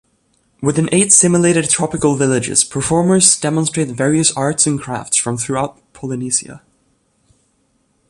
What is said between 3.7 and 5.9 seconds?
various arts and crafts from throughout